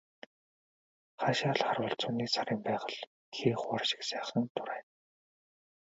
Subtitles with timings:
[1.21, 2.99] Хаашаа л харвал зуны сарын байгаль
[3.35, 4.89] хээ хуар шиг сайхан дурайна.